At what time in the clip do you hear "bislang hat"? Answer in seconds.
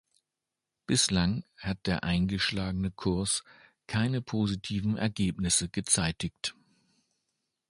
0.87-1.85